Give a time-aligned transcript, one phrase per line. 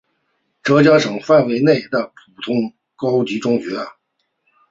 [0.63, 3.67] 浙江省范围内的普通高级中学。